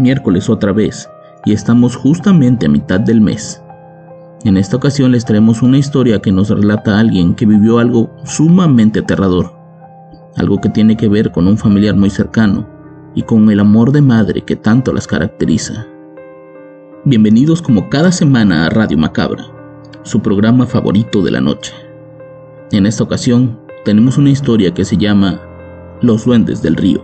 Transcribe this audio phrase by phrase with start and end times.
[0.00, 1.08] Miércoles otra vez,
[1.44, 3.62] y estamos justamente a mitad del mes.
[4.44, 8.10] En esta ocasión les traemos una historia que nos relata a alguien que vivió algo
[8.24, 9.52] sumamente aterrador,
[10.36, 12.66] algo que tiene que ver con un familiar muy cercano
[13.14, 15.86] y con el amor de madre que tanto las caracteriza.
[17.04, 19.44] Bienvenidos como cada semana a Radio Macabra,
[20.02, 21.74] su programa favorito de la noche.
[22.72, 25.40] En esta ocasión tenemos una historia que se llama
[26.00, 27.02] Los Duendes del Río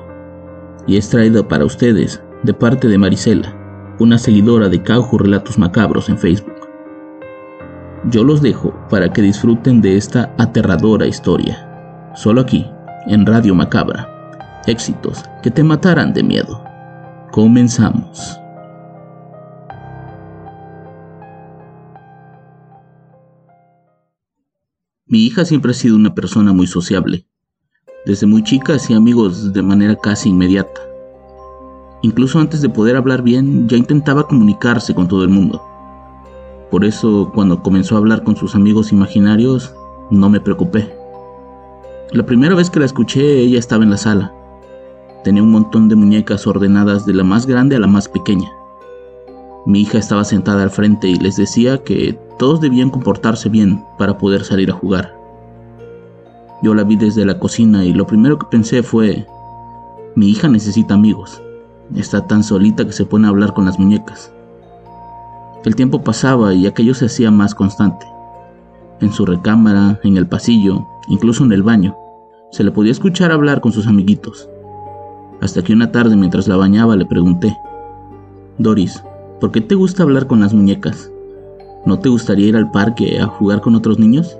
[0.87, 3.53] y es traída para ustedes de parte de Marisela,
[3.99, 6.55] una seguidora de Caujo Relatos Macabros en Facebook.
[8.09, 12.65] Yo los dejo para que disfruten de esta aterradora historia, solo aquí,
[13.09, 14.09] en Radio Macabra.
[14.67, 16.63] Éxitos que te matarán de miedo.
[17.33, 18.39] Comenzamos.
[25.07, 27.27] Mi hija siempre ha sido una persona muy sociable.
[28.07, 30.96] Desde muy chica hacía amigos de manera casi inmediata.
[32.07, 35.61] Incluso antes de poder hablar bien, ya intentaba comunicarse con todo el mundo.
[36.71, 39.75] Por eso, cuando comenzó a hablar con sus amigos imaginarios,
[40.13, 40.95] no me preocupé.
[42.13, 44.33] La primera vez que la escuché, ella estaba en la sala.
[45.25, 48.53] Tenía un montón de muñecas ordenadas de la más grande a la más pequeña.
[49.67, 54.17] Mi hija estaba sentada al frente y les decía que todos debían comportarse bien para
[54.17, 55.13] poder salir a jugar.
[56.63, 59.27] Yo la vi desde la cocina y lo primero que pensé fue,
[60.15, 61.43] mi hija necesita amigos.
[61.95, 64.33] Está tan solita que se pone a hablar con las muñecas.
[65.65, 68.07] El tiempo pasaba y aquello se hacía más constante.
[69.01, 71.97] En su recámara, en el pasillo, incluso en el baño,
[72.51, 74.49] se le podía escuchar hablar con sus amiguitos.
[75.41, 77.57] Hasta que una tarde mientras la bañaba le pregunté,
[78.59, 79.03] Doris,
[79.41, 81.11] ¿por qué te gusta hablar con las muñecas?
[81.85, 84.37] ¿No te gustaría ir al parque a jugar con otros niños?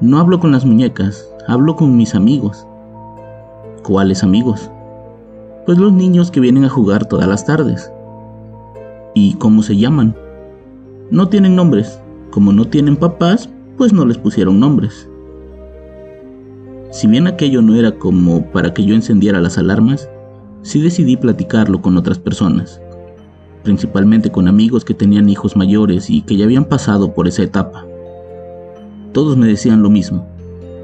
[0.00, 2.66] No hablo con las muñecas, hablo con mis amigos.
[3.82, 4.70] ¿Cuáles amigos?
[5.64, 7.90] Pues los niños que vienen a jugar todas las tardes.
[9.14, 10.16] ¿Y cómo se llaman?
[11.10, 12.00] No tienen nombres.
[12.30, 15.08] Como no tienen papás, pues no les pusieron nombres.
[16.90, 20.08] Si bien aquello no era como para que yo encendiera las alarmas,
[20.62, 22.80] sí decidí platicarlo con otras personas,
[23.62, 27.86] principalmente con amigos que tenían hijos mayores y que ya habían pasado por esa etapa.
[29.12, 30.26] Todos me decían lo mismo,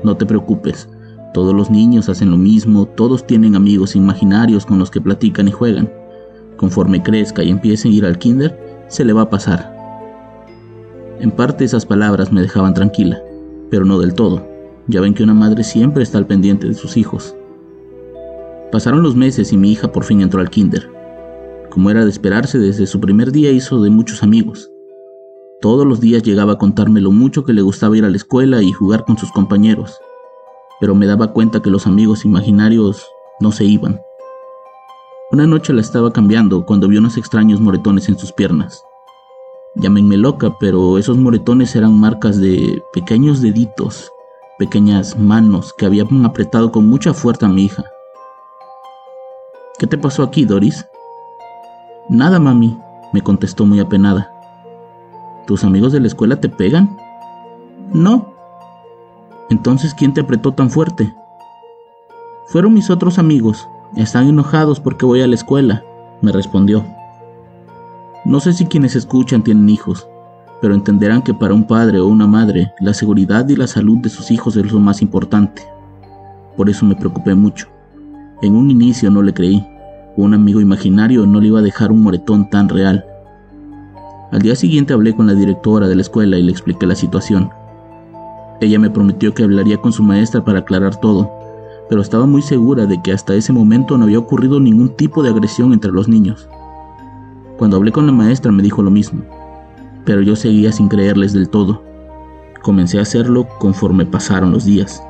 [0.03, 0.88] no te preocupes,
[1.33, 5.53] todos los niños hacen lo mismo, todos tienen amigos imaginarios con los que platican y
[5.53, 5.93] juegan.
[6.56, 9.77] Conforme crezca y empiece a ir al kinder, se le va a pasar.
[11.21, 13.21] En parte esas palabras me dejaban tranquila,
[13.71, 14.47] pero no del todo.
[14.87, 17.34] Ya ven que una madre siempre está al pendiente de sus hijos.
[18.72, 20.91] Pasaron los meses y mi hija por fin entró al kinder.
[21.71, 24.71] Como era de esperarse, desde su primer día hizo de muchos amigos.
[25.61, 28.62] Todos los días llegaba a contarme lo mucho que le gustaba ir a la escuela
[28.62, 29.99] y jugar con sus compañeros
[30.81, 33.06] pero me daba cuenta que los amigos imaginarios
[33.41, 34.00] no se iban.
[35.31, 38.83] Una noche la estaba cambiando cuando vi unos extraños moretones en sus piernas.
[39.75, 44.11] Llámenme loca, pero esos moretones eran marcas de pequeños deditos,
[44.59, 47.84] pequeñas manos que habían apretado con mucha fuerza a mi hija.
[49.78, 50.87] ¿Qué te pasó aquí, Doris?
[52.09, 52.77] Nada, mami,
[53.12, 54.33] me contestó muy apenada.
[55.47, 56.99] ¿Tus amigos de la escuela te pegan?
[57.93, 58.34] No,
[59.50, 61.14] entonces, ¿quién te apretó tan fuerte?
[62.47, 63.69] Fueron mis otros amigos.
[63.97, 65.82] Están enojados porque voy a la escuela,
[66.20, 66.84] me respondió.
[68.26, 70.06] No sé si quienes escuchan tienen hijos,
[70.61, 74.11] pero entenderán que para un padre o una madre la seguridad y la salud de
[74.11, 75.62] sus hijos es lo más importante.
[76.56, 77.69] Por eso me preocupé mucho.
[78.43, 79.67] En un inicio no le creí.
[80.17, 83.05] Un amigo imaginario no le iba a dejar un moretón tan real.
[84.31, 87.50] Al día siguiente hablé con la directora de la escuela y le expliqué la situación.
[88.60, 91.31] Ella me prometió que hablaría con su maestra para aclarar todo,
[91.88, 95.31] pero estaba muy segura de que hasta ese momento no había ocurrido ningún tipo de
[95.31, 96.49] agresión entre los niños.
[97.56, 99.22] Cuando hablé con la maestra me dijo lo mismo,
[100.05, 101.82] pero yo seguía sin creerles del todo.
[102.62, 105.02] Comencé a hacerlo conforme pasaron los días.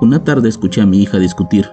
[0.00, 1.68] Una tarde escuché a mi hija discutir.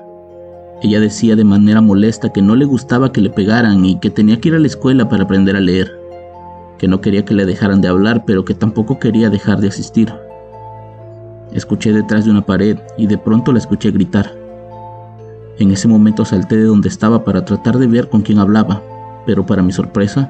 [0.84, 4.40] Ella decía de manera molesta que no le gustaba que le pegaran y que tenía
[4.40, 5.97] que ir a la escuela para aprender a leer.
[6.78, 10.14] Que no quería que le dejaran de hablar, pero que tampoco quería dejar de asistir.
[11.54, 14.32] Escuché detrás de una pared y de pronto la escuché gritar.
[15.60, 18.82] En ese momento salté de donde estaba para tratar de ver con quién hablaba,
[19.26, 20.30] pero para mi sorpresa,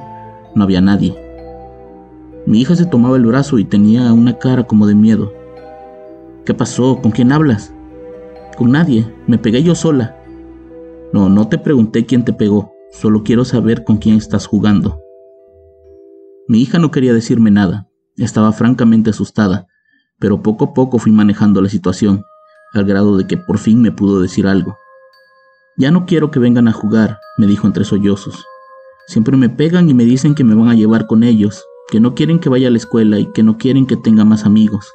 [0.55, 1.15] no había nadie.
[2.45, 5.33] Mi hija se tomaba el brazo y tenía una cara como de miedo.
[6.45, 7.01] ¿Qué pasó?
[7.01, 7.73] ¿Con quién hablas?
[8.57, 10.15] Con nadie, me pegué yo sola.
[11.11, 15.01] No, no te pregunté quién te pegó, solo quiero saber con quién estás jugando.
[16.49, 19.67] Mi hija no quería decirme nada, estaba francamente asustada,
[20.17, 22.23] pero poco a poco fui manejando la situación,
[22.73, 24.77] al grado de que por fin me pudo decir algo.
[25.77, 28.45] Ya no quiero que vengan a jugar, me dijo entre sollozos.
[29.07, 32.15] Siempre me pegan y me dicen que me van a llevar con ellos, que no
[32.15, 34.91] quieren que vaya a la escuela y que no quieren que tenga más amigos.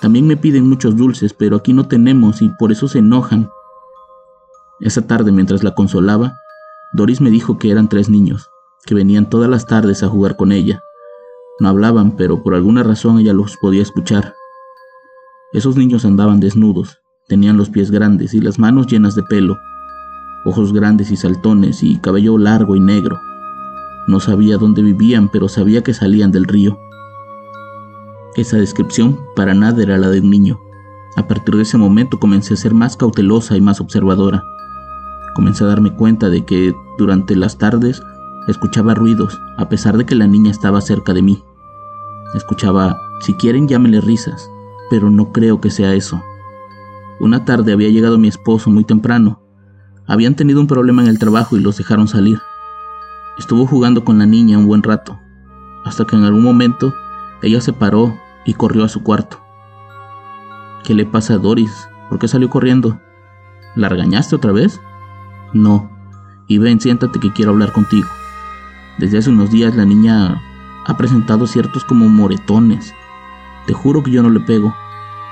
[0.00, 3.50] También me piden muchos dulces, pero aquí no tenemos y por eso se enojan.
[4.80, 6.34] Esa tarde, mientras la consolaba,
[6.92, 8.50] Doris me dijo que eran tres niños,
[8.86, 10.82] que venían todas las tardes a jugar con ella.
[11.58, 14.34] No hablaban, pero por alguna razón ella los podía escuchar.
[15.52, 19.58] Esos niños andaban desnudos, tenían los pies grandes y las manos llenas de pelo,
[20.44, 23.20] ojos grandes y saltones y cabello largo y negro.
[24.06, 26.78] No sabía dónde vivían, pero sabía que salían del río.
[28.36, 30.60] Esa descripción para nada era la de un niño.
[31.16, 34.44] A partir de ese momento comencé a ser más cautelosa y más observadora.
[35.34, 38.02] Comencé a darme cuenta de que durante las tardes
[38.48, 41.42] escuchaba ruidos, a pesar de que la niña estaba cerca de mí.
[42.34, 44.50] Escuchaba, si quieren llámenle risas,
[44.90, 46.22] pero no creo que sea eso.
[47.18, 49.40] Una tarde había llegado mi esposo muy temprano.
[50.06, 52.40] Habían tenido un problema en el trabajo y los dejaron salir.
[53.38, 55.18] Estuvo jugando con la niña un buen rato,
[55.84, 56.94] hasta que en algún momento
[57.42, 59.40] ella se paró y corrió a su cuarto.
[60.84, 61.88] ¿Qué le pasa a Doris?
[62.08, 63.00] ¿Por qué salió corriendo?
[63.74, 64.80] ¿La regañaste otra vez?
[65.52, 65.90] No.
[66.46, 68.08] Y ven, siéntate que quiero hablar contigo.
[68.98, 70.40] Desde hace unos días la niña
[70.86, 72.94] ha presentado ciertos como moretones.
[73.66, 74.74] Te juro que yo no le pego.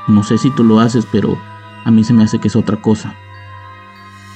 [0.07, 1.39] No sé si tú lo haces, pero
[1.85, 3.15] a mí se me hace que es otra cosa.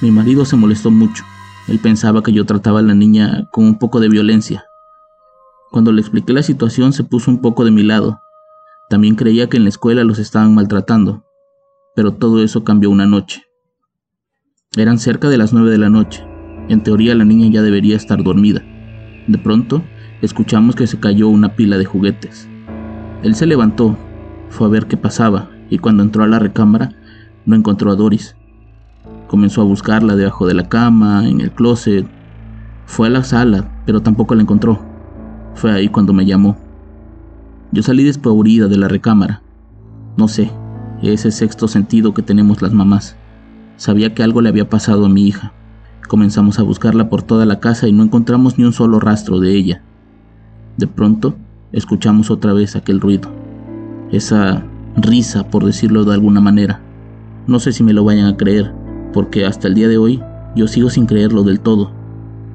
[0.01, 1.25] Mi marido se molestó mucho.
[1.67, 4.65] Él pensaba que yo trataba a la niña con un poco de violencia.
[5.71, 8.21] Cuando le expliqué la situación se puso un poco de mi lado.
[8.89, 11.25] También creía que en la escuela los estaban maltratando.
[11.95, 13.43] Pero todo eso cambió una noche.
[14.77, 16.25] Eran cerca de las nueve de la noche.
[16.69, 18.63] En teoría la niña ya debería estar dormida.
[19.29, 19.83] De pronto,
[20.23, 22.49] escuchamos que se cayó una pila de juguetes.
[23.23, 23.97] Él se levantó,
[24.49, 26.93] fue a ver qué pasaba, y cuando entró a la recámara,
[27.45, 28.37] no encontró a Doris.
[29.27, 32.07] Comenzó a buscarla debajo de la cama, en el closet.
[32.87, 34.81] Fue a la sala, pero tampoco la encontró.
[35.55, 36.57] Fue ahí cuando me llamó.
[37.71, 39.43] Yo salí despavorida de la recámara.
[40.17, 40.51] No sé,
[41.03, 43.17] ese sexto sentido que tenemos las mamás.
[43.77, 45.53] Sabía que algo le había pasado a mi hija.
[46.08, 49.55] Comenzamos a buscarla por toda la casa y no encontramos ni un solo rastro de
[49.55, 49.82] ella.
[50.78, 51.34] De pronto,
[51.70, 53.28] escuchamos otra vez aquel ruido.
[54.10, 54.64] Esa
[54.96, 56.81] risa, por decirlo de alguna manera.
[57.46, 58.72] No sé si me lo vayan a creer,
[59.12, 60.22] porque hasta el día de hoy
[60.56, 61.93] yo sigo sin creerlo del todo.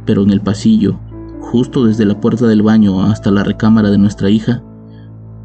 [0.04, 1.00] Pero en el pasillo,
[1.40, 4.64] justo desde la puerta del baño hasta la recámara de nuestra hija,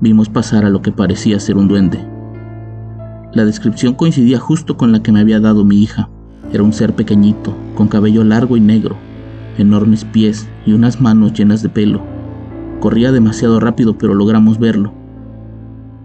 [0.00, 2.08] vimos pasar a lo que parecía ser un duende.
[3.34, 6.08] La descripción coincidía justo con la que me había dado mi hija.
[6.52, 8.96] Era un ser pequeñito, con cabello largo y negro,
[9.58, 12.02] enormes pies y unas manos llenas de pelo.
[12.80, 14.92] Corría demasiado rápido, pero logramos verlo.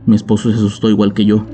[0.05, 1.45] Mi esposo se asustó igual que yo.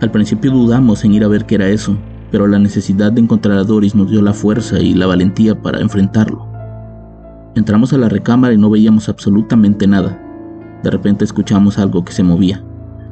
[0.00, 1.96] Al principio dudamos en ir a ver qué era eso,
[2.30, 5.80] pero la necesidad de encontrar a Doris nos dio la fuerza y la valentía para
[5.80, 6.46] enfrentarlo.
[7.54, 10.20] Entramos a la recámara y no veíamos absolutamente nada.
[10.82, 12.62] De repente escuchamos algo que se movía,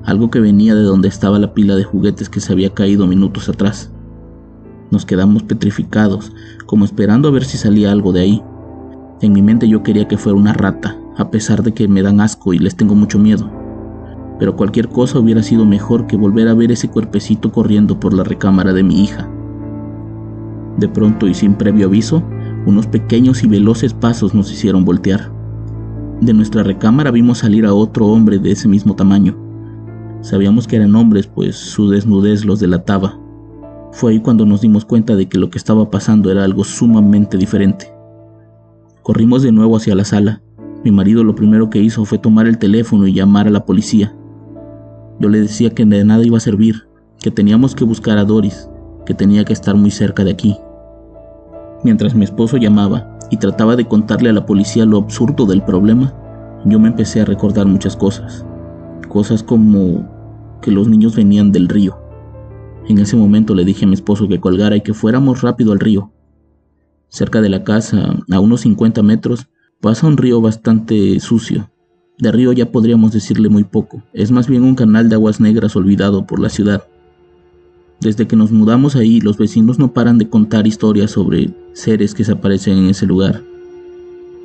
[0.04, 3.48] algo que venía de donde estaba la pila de juguetes que se había caído minutos
[3.48, 3.91] atrás.
[4.92, 6.32] Nos quedamos petrificados,
[6.66, 8.42] como esperando a ver si salía algo de ahí.
[9.22, 12.20] En mi mente yo quería que fuera una rata, a pesar de que me dan
[12.20, 13.50] asco y les tengo mucho miedo.
[14.38, 18.22] Pero cualquier cosa hubiera sido mejor que volver a ver ese cuerpecito corriendo por la
[18.22, 19.30] recámara de mi hija.
[20.76, 22.22] De pronto y sin previo aviso,
[22.66, 25.32] unos pequeños y veloces pasos nos hicieron voltear.
[26.20, 29.38] De nuestra recámara vimos salir a otro hombre de ese mismo tamaño.
[30.20, 33.21] Sabíamos que eran hombres, pues su desnudez los delataba.
[33.92, 37.36] Fue ahí cuando nos dimos cuenta de que lo que estaba pasando era algo sumamente
[37.36, 37.92] diferente.
[39.02, 40.42] Corrimos de nuevo hacia la sala.
[40.82, 44.16] Mi marido lo primero que hizo fue tomar el teléfono y llamar a la policía.
[45.20, 46.88] Yo le decía que de nada iba a servir,
[47.20, 48.68] que teníamos que buscar a Doris,
[49.04, 50.56] que tenía que estar muy cerca de aquí.
[51.84, 56.14] Mientras mi esposo llamaba y trataba de contarle a la policía lo absurdo del problema,
[56.64, 58.46] yo me empecé a recordar muchas cosas.
[59.08, 60.08] Cosas como
[60.62, 62.01] que los niños venían del río,
[62.88, 65.80] en ese momento le dije a mi esposo que colgara y que fuéramos rápido al
[65.80, 66.12] río.
[67.08, 69.48] Cerca de la casa, a unos 50 metros,
[69.82, 71.68] Pasa un río bastante sucio.
[72.16, 74.00] De río ya podríamos decirle muy poco.
[74.12, 76.84] Es más bien un canal de aguas negras olvidado por la ciudad.
[78.00, 82.22] Desde que nos mudamos ahí, los vecinos no paran de contar historias sobre seres que
[82.22, 83.42] se aparecen en ese lugar.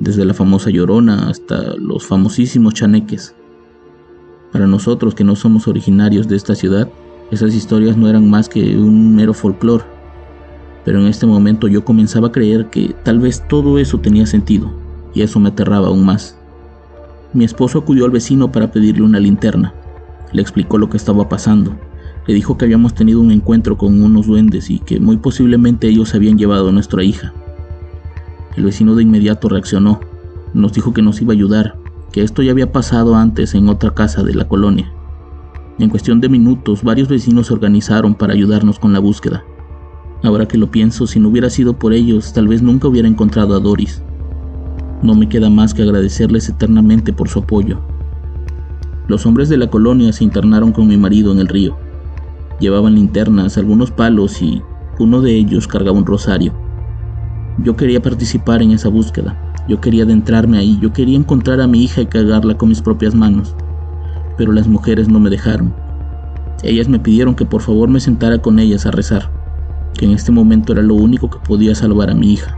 [0.00, 3.36] Desde la famosa llorona hasta los famosísimos chaneques.
[4.50, 6.88] Para nosotros que no somos originarios de esta ciudad,
[7.30, 9.84] esas historias no eran más que un mero folclore.
[10.84, 14.70] Pero en este momento yo comenzaba a creer que tal vez todo eso tenía sentido
[15.14, 16.38] y eso me aterraba aún más.
[17.34, 19.74] Mi esposo acudió al vecino para pedirle una linterna.
[20.32, 21.76] Le explicó lo que estaba pasando.
[22.26, 26.14] Le dijo que habíamos tenido un encuentro con unos duendes y que muy posiblemente ellos
[26.14, 27.34] habían llevado a nuestra hija.
[28.56, 30.00] El vecino de inmediato reaccionó.
[30.54, 31.76] Nos dijo que nos iba a ayudar,
[32.12, 34.90] que esto ya había pasado antes en otra casa de la colonia.
[35.78, 39.44] En cuestión de minutos, varios vecinos se organizaron para ayudarnos con la búsqueda.
[40.24, 43.54] Ahora que lo pienso, si no hubiera sido por ellos, tal vez nunca hubiera encontrado
[43.54, 44.02] a Doris.
[45.02, 47.78] No me queda más que agradecerles eternamente por su apoyo.
[49.06, 51.76] Los hombres de la colonia se internaron con mi marido en el río.
[52.58, 54.60] Llevaban linternas, algunos palos y
[54.98, 56.52] uno de ellos cargaba un rosario.
[57.62, 59.54] Yo quería participar en esa búsqueda.
[59.68, 60.76] Yo quería adentrarme ahí.
[60.82, 63.54] Yo quería encontrar a mi hija y cargarla con mis propias manos.
[64.38, 65.74] Pero las mujeres no me dejaron.
[66.62, 69.30] Ellas me pidieron que por favor me sentara con ellas a rezar,
[69.94, 72.56] que en este momento era lo único que podía salvar a mi hija.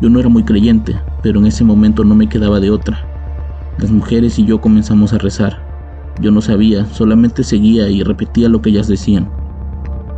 [0.00, 3.04] Yo no era muy creyente, pero en ese momento no me quedaba de otra.
[3.78, 5.58] Las mujeres y yo comenzamos a rezar.
[6.20, 9.28] Yo no sabía, solamente seguía y repetía lo que ellas decían.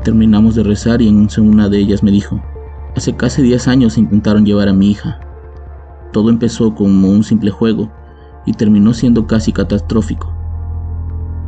[0.05, 2.43] Terminamos de rezar y en una de ellas me dijo,
[2.97, 5.21] hace casi 10 años intentaron llevar a mi hija.
[6.13, 7.91] Todo empezó como un simple juego
[8.47, 10.40] y terminó siendo casi catastrófico.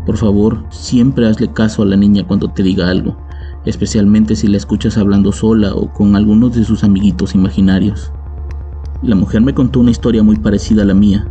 [0.06, 3.16] Por favor, siempre hazle caso a la niña cuando te diga algo,
[3.64, 8.12] especialmente si la escuchas hablando sola o con algunos de sus amiguitos imaginarios.
[9.02, 11.28] La mujer me contó una historia muy parecida a la mía,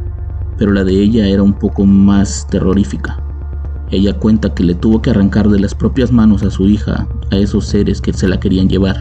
[0.57, 3.21] pero la de ella era un poco más terrorífica.
[3.89, 7.35] Ella cuenta que le tuvo que arrancar de las propias manos a su hija a
[7.35, 8.97] esos seres que se la querían llevar,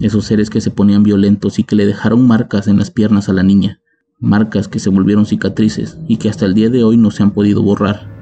[0.00, 3.34] esos seres que se ponían violentos y que le dejaron marcas en las piernas a
[3.34, 3.80] la niña,
[4.18, 7.32] marcas que se volvieron cicatrices y que hasta el día de hoy no se han
[7.32, 8.15] podido borrar.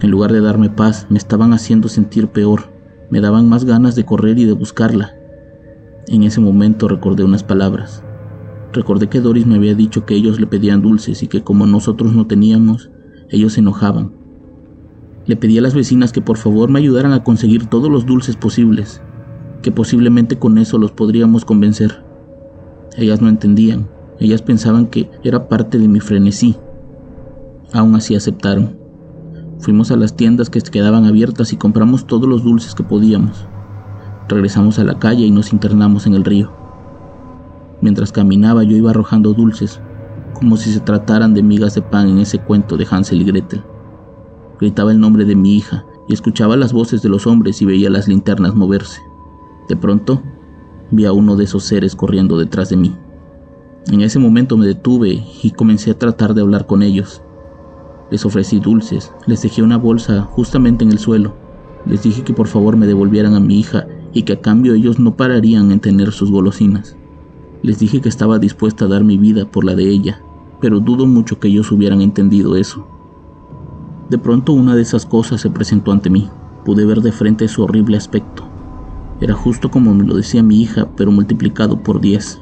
[0.00, 2.72] En lugar de darme paz, me estaban haciendo sentir peor,
[3.10, 5.14] me daban más ganas de correr y de buscarla.
[6.08, 8.02] En ese momento recordé unas palabras,
[8.72, 12.12] Recordé que Doris me había dicho que ellos le pedían dulces y que como nosotros
[12.12, 12.90] no teníamos,
[13.28, 14.12] ellos se enojaban.
[15.26, 18.36] Le pedí a las vecinas que por favor me ayudaran a conseguir todos los dulces
[18.36, 19.02] posibles,
[19.62, 22.04] que posiblemente con eso los podríamos convencer.
[22.96, 23.88] Ellas no entendían,
[24.20, 26.56] ellas pensaban que era parte de mi frenesí.
[27.72, 28.79] Aún así aceptaron.
[29.60, 33.46] Fuimos a las tiendas que quedaban abiertas y compramos todos los dulces que podíamos.
[34.26, 36.50] Regresamos a la calle y nos internamos en el río.
[37.82, 39.80] Mientras caminaba yo iba arrojando dulces,
[40.32, 43.62] como si se trataran de migas de pan en ese cuento de Hansel y Gretel.
[44.58, 47.90] Gritaba el nombre de mi hija y escuchaba las voces de los hombres y veía
[47.90, 49.02] las linternas moverse.
[49.68, 50.22] De pronto,
[50.90, 52.96] vi a uno de esos seres corriendo detrás de mí.
[53.92, 57.22] En ese momento me detuve y comencé a tratar de hablar con ellos.
[58.10, 61.36] Les ofrecí dulces, les dejé una bolsa justamente en el suelo.
[61.86, 64.98] Les dije que por favor me devolvieran a mi hija y que a cambio ellos
[64.98, 66.96] no pararían en tener sus golosinas.
[67.62, 70.22] Les dije que estaba dispuesta a dar mi vida por la de ella,
[70.60, 72.86] pero dudo mucho que ellos hubieran entendido eso.
[74.08, 76.28] De pronto una de esas cosas se presentó ante mí.
[76.64, 78.42] Pude ver de frente su horrible aspecto.
[79.20, 82.40] Era justo como me lo decía mi hija, pero multiplicado por diez.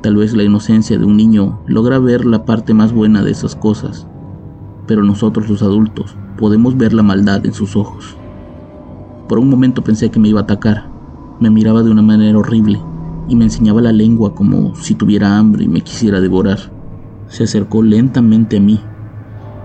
[0.00, 3.54] Tal vez la inocencia de un niño logra ver la parte más buena de esas
[3.54, 4.06] cosas,
[4.90, 8.16] pero nosotros los adultos podemos ver la maldad en sus ojos.
[9.28, 10.90] Por un momento pensé que me iba a atacar.
[11.38, 12.82] Me miraba de una manera horrible,
[13.28, 16.58] y me enseñaba la lengua como si tuviera hambre y me quisiera devorar.
[17.28, 18.80] Se acercó lentamente a mí.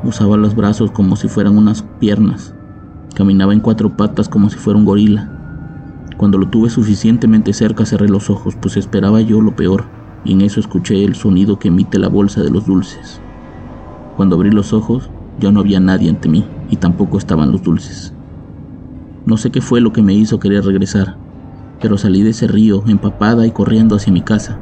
[0.03, 2.53] Usaba los brazos como si fueran unas piernas.
[3.15, 5.31] Caminaba en cuatro patas como si fuera un gorila.
[6.17, 9.85] Cuando lo tuve suficientemente cerca cerré los ojos, pues esperaba yo lo peor,
[10.23, 13.19] y en eso escuché el sonido que emite la bolsa de los dulces.
[14.15, 18.13] Cuando abrí los ojos, ya no había nadie ante mí, y tampoco estaban los dulces.
[19.25, 21.17] No sé qué fue lo que me hizo querer regresar,
[21.81, 24.59] pero salí de ese río empapada y corriendo hacia mi casa.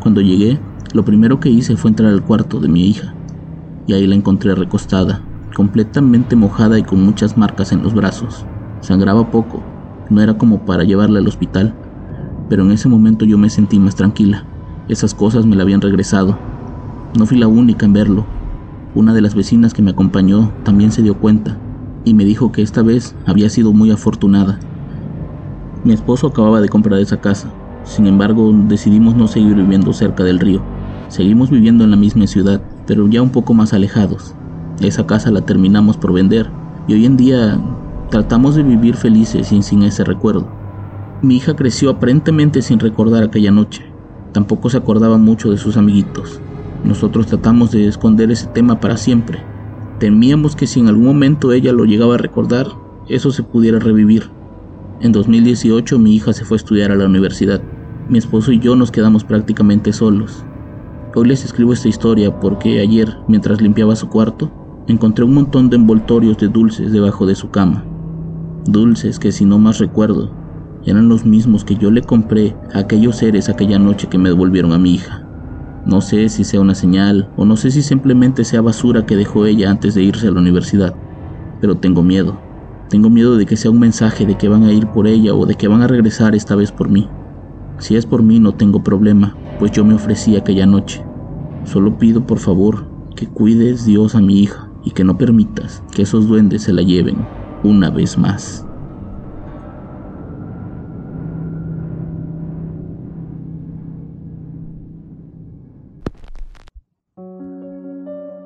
[0.00, 0.60] Cuando llegué,
[0.92, 3.14] lo primero que hice fue entrar al cuarto de mi hija,
[3.86, 8.46] y ahí la encontré recostada, completamente mojada y con muchas marcas en los brazos.
[8.80, 9.62] Sangraba poco,
[10.08, 11.76] no era como para llevarla al hospital,
[12.48, 14.46] pero en ese momento yo me sentí más tranquila.
[14.88, 16.36] Esas cosas me la habían regresado.
[17.16, 18.26] No fui la única en verlo.
[18.94, 21.58] Una de las vecinas que me acompañó también se dio cuenta
[22.04, 24.58] y me dijo que esta vez había sido muy afortunada
[25.82, 27.50] mi esposo acababa de comprar esa casa,
[27.84, 30.62] sin embargo decidimos no seguir viviendo cerca del río,
[31.08, 34.36] Seguimos viviendo en la misma ciudad, pero ya un poco más alejados.
[34.80, 36.52] Esa casa la terminamos por vender
[36.86, 37.58] y hoy en día
[38.10, 40.48] tratamos de vivir felices y sin ese recuerdo.
[41.20, 43.82] Mi hija creció aparentemente sin recordar aquella noche.
[44.32, 46.40] Tampoco se acordaba mucho de sus amiguitos.
[46.84, 49.42] Nosotros tratamos de esconder ese tema para siempre.
[49.98, 52.68] Temíamos que si en algún momento ella lo llegaba a recordar,
[53.08, 54.30] eso se pudiera revivir.
[55.00, 57.62] En 2018 mi hija se fue a estudiar a la universidad.
[58.08, 60.44] Mi esposo y yo nos quedamos prácticamente solos.
[61.14, 64.50] Hoy les escribo esta historia porque ayer, mientras limpiaba su cuarto,
[64.86, 67.84] encontré un montón de envoltorios de dulces debajo de su cama.
[68.64, 70.30] Dulces que si no más recuerdo,
[70.86, 74.72] eran los mismos que yo le compré a aquellos seres aquella noche que me devolvieron
[74.72, 75.19] a mi hija.
[75.84, 79.46] No sé si sea una señal o no sé si simplemente sea basura que dejó
[79.46, 80.94] ella antes de irse a la universidad,
[81.60, 82.38] pero tengo miedo.
[82.88, 85.46] Tengo miedo de que sea un mensaje de que van a ir por ella o
[85.46, 87.08] de que van a regresar esta vez por mí.
[87.78, 91.02] Si es por mí no tengo problema, pues yo me ofrecí aquella noche.
[91.64, 96.02] Solo pido por favor que cuides Dios a mi hija y que no permitas que
[96.02, 97.16] esos duendes se la lleven
[97.62, 98.69] una vez más.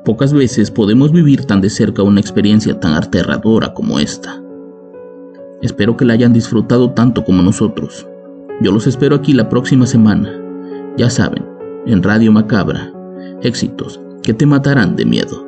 [0.05, 4.43] Pocas veces podemos vivir tan de cerca una experiencia tan aterradora como esta.
[5.63, 8.07] Espero que la hayan disfrutado tanto como nosotros.
[8.61, 10.31] Yo los espero aquí la próxima semana.
[10.99, 11.47] Ya saben,
[11.87, 12.93] en Radio Macabra,
[13.43, 15.47] éxitos que te matarán de miedo.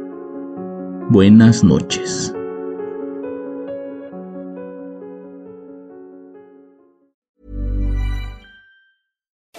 [1.11, 2.36] Buenas noches.